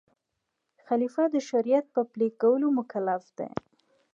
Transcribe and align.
خلیفه 0.85 1.23
د 1.33 1.35
شریعت 1.49 1.85
په 1.95 2.01
پلي 2.11 2.29
کولو 2.41 2.67
مکلف 2.79 3.23
دی. 3.37 3.49